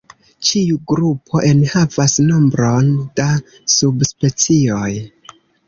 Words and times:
Ĉiu 0.51 0.79
grupo 0.91 1.43
enhavas 1.49 2.17
nombron 2.31 2.91
da 3.21 3.29
subspecioj. 3.77 4.91